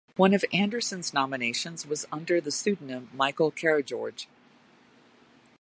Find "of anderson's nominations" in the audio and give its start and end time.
0.33-1.85